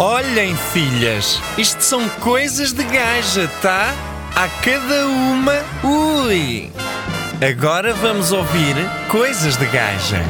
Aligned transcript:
Olhem, 0.00 0.54
filhas, 0.54 1.40
isto 1.58 1.82
são 1.82 2.08
coisas 2.20 2.72
de 2.72 2.84
gaja, 2.84 3.48
tá? 3.60 3.92
A 4.32 4.48
cada 4.62 5.08
uma, 5.08 5.54
ui! 5.82 6.70
Agora 7.44 7.92
vamos 7.94 8.30
ouvir 8.30 8.76
coisas 9.10 9.56
de 9.56 9.66
gaja. 9.66 10.22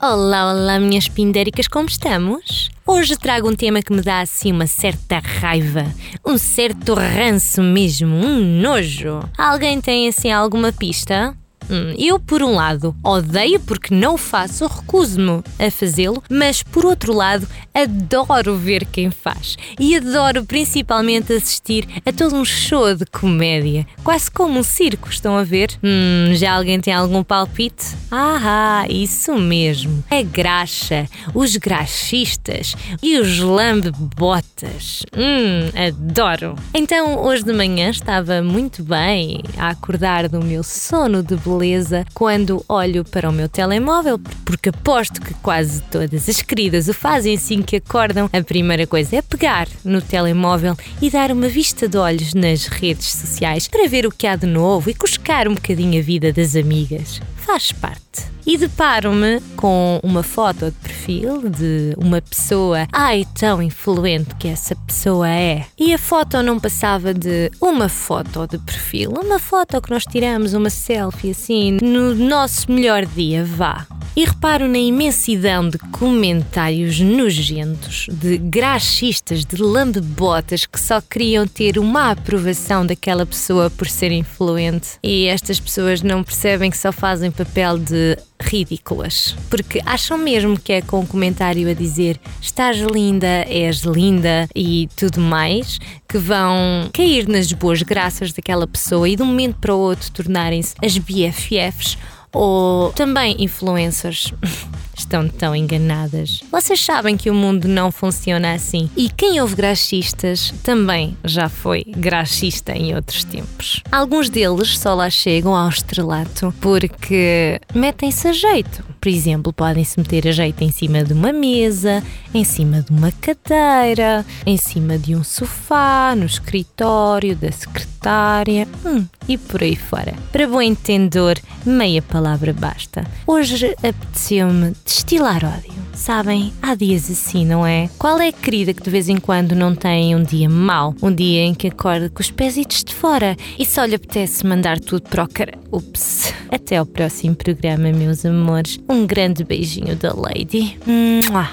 Olá, 0.00 0.52
olá, 0.52 0.78
minhas 0.78 1.08
pindéricas, 1.08 1.66
como 1.66 1.88
estamos? 1.88 2.70
Hoje 2.86 3.16
trago 3.16 3.50
um 3.50 3.56
tema 3.56 3.82
que 3.82 3.92
me 3.92 4.02
dá 4.02 4.20
assim 4.20 4.52
uma 4.52 4.68
certa 4.68 5.18
raiva, 5.18 5.84
um 6.24 6.38
certo 6.38 6.94
ranço 6.94 7.60
mesmo, 7.60 8.14
um 8.14 8.60
nojo. 8.60 9.18
Alguém 9.36 9.80
tem 9.80 10.06
assim 10.06 10.30
alguma 10.30 10.70
pista? 10.70 11.36
Hum, 11.70 11.94
eu, 11.98 12.18
por 12.18 12.42
um 12.42 12.54
lado, 12.54 12.94
odeio 13.02 13.60
porque 13.60 13.94
não 13.94 14.16
faço, 14.16 14.66
recuso-me 14.66 15.42
a 15.58 15.70
fazê-lo, 15.70 16.22
mas 16.28 16.62
por 16.62 16.84
outro 16.84 17.12
lado, 17.12 17.46
adoro 17.74 18.56
ver 18.56 18.84
quem 18.84 19.10
faz. 19.10 19.56
E 19.78 19.96
adoro 19.96 20.44
principalmente 20.44 21.32
assistir 21.32 21.86
a 22.04 22.12
todo 22.12 22.36
um 22.36 22.44
show 22.44 22.94
de 22.94 23.06
comédia, 23.06 23.86
quase 24.02 24.30
como 24.30 24.58
um 24.58 24.62
circo, 24.62 25.08
estão 25.08 25.36
a 25.36 25.44
ver? 25.44 25.70
Hum, 25.82 26.34
já 26.34 26.54
alguém 26.54 26.80
tem 26.80 26.92
algum 26.92 27.22
palpite? 27.22 27.86
Ah, 28.10 28.84
isso 28.88 29.34
mesmo. 29.36 30.04
A 30.10 30.22
graxa, 30.22 31.06
os 31.34 31.56
graxistas 31.56 32.74
e 33.02 33.18
os 33.18 33.38
lambebotas. 33.38 35.02
Hum, 35.16 35.70
adoro. 35.74 36.56
Então, 36.74 37.22
hoje 37.24 37.44
de 37.44 37.52
manhã 37.52 37.90
estava 37.90 38.42
muito 38.42 38.82
bem 38.82 39.42
a 39.56 39.68
acordar 39.70 40.28
do 40.28 40.42
meu 40.42 40.62
sono 40.62 41.22
de 41.22 41.36
beleza 41.52 42.04
quando 42.14 42.64
olho 42.68 43.04
para 43.04 43.28
o 43.28 43.32
meu 43.32 43.48
telemóvel, 43.48 44.18
porque 44.44 44.70
aposto 44.70 45.20
que 45.20 45.34
quase 45.34 45.82
todas 45.82 46.28
as 46.28 46.40
queridas 46.40 46.88
o 46.88 46.94
fazem 46.94 47.34
assim 47.34 47.60
que 47.62 47.76
acordam. 47.76 48.28
A 48.32 48.42
primeira 48.42 48.86
coisa 48.86 49.16
é 49.16 49.22
pegar 49.22 49.68
no 49.84 50.00
telemóvel 50.00 50.76
e 51.00 51.10
dar 51.10 51.30
uma 51.30 51.48
vista 51.48 51.86
de 51.88 51.98
olhos 51.98 52.32
nas 52.34 52.66
redes 52.66 53.06
sociais 53.06 53.68
para 53.68 53.88
ver 53.88 54.06
o 54.06 54.10
que 54.10 54.26
há 54.26 54.36
de 54.36 54.46
novo 54.46 54.88
e 54.90 54.94
cuscar 54.94 55.46
um 55.46 55.54
bocadinho 55.54 55.98
a 56.00 56.02
vida 56.02 56.32
das 56.32 56.56
amigas. 56.56 57.20
Faz 57.44 57.72
parte 57.72 58.32
e 58.46 58.56
deparo-me 58.56 59.40
com 59.56 60.00
uma 60.02 60.22
foto 60.22 60.66
de 60.66 60.76
perfil 60.78 61.48
de 61.48 61.94
uma 61.96 62.20
pessoa, 62.20 62.86
ai 62.92 63.26
tão 63.38 63.62
influente 63.62 64.34
que 64.36 64.48
essa 64.48 64.74
pessoa 64.74 65.28
é. 65.28 65.66
E 65.78 65.94
a 65.94 65.98
foto 65.98 66.42
não 66.42 66.58
passava 66.58 67.14
de 67.14 67.50
uma 67.60 67.88
foto 67.88 68.46
de 68.46 68.58
perfil, 68.58 69.12
uma 69.12 69.38
foto 69.38 69.80
que 69.80 69.90
nós 69.90 70.04
tiramos, 70.04 70.54
uma 70.54 70.70
selfie 70.70 71.30
assim, 71.30 71.78
no 71.82 72.14
nosso 72.14 72.70
melhor 72.70 73.06
dia, 73.06 73.44
vá. 73.44 73.86
E 74.14 74.26
reparo 74.26 74.68
na 74.68 74.78
imensidão 74.78 75.66
de 75.66 75.78
comentários 75.78 77.00
nojentos, 77.00 78.06
de 78.12 78.36
graxistas, 78.36 79.42
de 79.42 79.56
lambebotas 79.56 80.66
que 80.66 80.78
só 80.78 81.00
queriam 81.00 81.46
ter 81.46 81.78
uma 81.78 82.10
aprovação 82.10 82.84
daquela 82.84 83.24
pessoa 83.24 83.70
por 83.70 83.88
ser 83.88 84.12
influente. 84.12 84.98
E 85.02 85.26
estas 85.26 85.58
pessoas 85.58 86.02
não 86.02 86.22
percebem 86.22 86.70
que 86.70 86.76
só 86.76 86.92
fazem 86.92 87.30
papel 87.30 87.78
de 87.78 88.18
ridículas. 88.38 89.34
Porque 89.48 89.80
acham 89.86 90.18
mesmo 90.18 90.60
que 90.60 90.74
é 90.74 90.82
com 90.82 91.00
um 91.00 91.06
comentário 91.06 91.70
a 91.70 91.72
dizer 91.72 92.20
estás 92.40 92.78
linda, 92.78 93.46
és 93.48 93.78
linda 93.80 94.46
e 94.54 94.90
tudo 94.94 95.20
mais 95.20 95.78
que 96.06 96.18
vão 96.18 96.90
cair 96.92 97.26
nas 97.26 97.50
boas 97.52 97.80
graças 97.80 98.32
daquela 98.32 98.66
pessoa 98.66 99.08
e 99.08 99.16
de 99.16 99.22
um 99.22 99.26
momento 99.26 99.56
para 99.58 99.74
o 99.74 99.78
outro 99.78 100.10
tornarem-se 100.10 100.74
as 100.84 100.98
BFFs 100.98 101.96
ou 102.32 102.92
também 102.92 103.36
influencers. 103.38 104.32
Estão 104.96 105.26
tão 105.26 105.56
enganadas. 105.56 106.42
Vocês 106.52 106.78
sabem 106.78 107.16
que 107.16 107.30
o 107.30 107.34
mundo 107.34 107.66
não 107.66 107.90
funciona 107.90 108.52
assim. 108.52 108.90
E 108.94 109.08
quem 109.08 109.40
ouve 109.40 109.56
graxistas 109.56 110.52
também 110.62 111.16
já 111.24 111.48
foi 111.48 111.82
graxista 111.84 112.72
em 112.72 112.94
outros 112.94 113.24
tempos. 113.24 113.82
Alguns 113.90 114.28
deles 114.28 114.78
só 114.78 114.94
lá 114.94 115.08
chegam 115.08 115.56
ao 115.56 115.70
estrelato 115.70 116.54
porque 116.60 117.58
metem-se 117.74 118.28
a 118.28 118.32
jeito. 118.32 118.84
Por 119.02 119.08
exemplo, 119.08 119.52
podem-se 119.52 119.98
meter 119.98 120.28
a 120.28 120.30
jeito 120.30 120.62
em 120.62 120.70
cima 120.70 121.02
de 121.02 121.12
uma 121.12 121.32
mesa, 121.32 122.00
em 122.32 122.44
cima 122.44 122.82
de 122.82 122.92
uma 122.92 123.10
cadeira, 123.10 124.24
em 124.46 124.56
cima 124.56 124.96
de 124.96 125.16
um 125.16 125.24
sofá, 125.24 126.14
no 126.16 126.24
escritório 126.24 127.34
da 127.34 127.50
secretária 127.50 128.68
hum, 128.86 129.04
e 129.28 129.36
por 129.36 129.60
aí 129.60 129.74
fora. 129.74 130.14
Para 130.30 130.46
bom 130.46 130.62
entendedor, 130.62 131.36
meia 131.66 132.00
palavra 132.00 132.52
basta. 132.52 133.04
Hoje 133.26 133.74
apeteceu-me 133.82 134.72
destilar 134.84 135.44
ódio. 135.44 135.82
Sabem, 135.92 136.52
há 136.62 136.76
dias 136.76 137.10
assim, 137.10 137.44
não 137.44 137.66
é? 137.66 137.90
Qual 137.98 138.20
é 138.20 138.28
a 138.28 138.32
querida 138.32 138.72
que 138.72 138.84
de 138.84 138.90
vez 138.90 139.08
em 139.08 139.18
quando 139.18 139.56
não 139.56 139.74
tem 139.74 140.14
um 140.14 140.22
dia 140.22 140.48
mau? 140.48 140.94
Um 141.02 141.12
dia 141.12 141.42
em 141.42 141.54
que 141.54 141.66
acorda 141.66 142.08
com 142.08 142.20
os 142.20 142.30
pésitos 142.30 142.84
de 142.84 142.94
fora 142.94 143.36
e 143.58 143.66
só 143.66 143.84
lhe 143.84 143.96
apetece 143.96 144.46
mandar 144.46 144.78
tudo 144.78 145.02
para 145.08 145.24
o 145.24 145.28
cara. 145.28 145.58
Ups. 145.72 146.32
Até 146.52 146.76
ao 146.76 146.84
próximo 146.84 147.34
programa, 147.34 147.90
meus 147.90 148.26
amores. 148.26 148.78
Um 148.86 149.06
grande 149.06 149.42
beijinho 149.42 149.96
da 149.96 150.12
Lady. 150.12 150.78
Mua. 150.86 151.48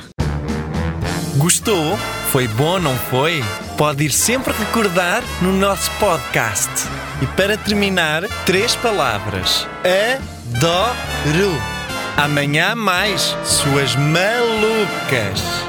Gostou? 1.38 1.98
Foi 2.32 2.50
bom, 2.50 2.80
não 2.80 2.96
foi? 2.96 3.42
Pode 3.78 4.04
ir 4.04 4.12
sempre 4.12 4.52
recordar 4.52 5.24
no 5.42 5.54
nosso 5.54 5.90
podcast. 5.92 6.70
E 7.22 7.26
para 7.28 7.56
terminar, 7.56 8.24
três 8.46 8.76
palavras: 8.76 9.66
adoro. 9.86 11.54
Amanhã 12.18 12.76
mais, 12.76 13.38
suas 13.46 13.96
malucas. 13.96 15.69